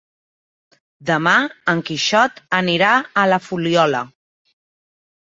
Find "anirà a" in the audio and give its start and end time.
2.61-3.27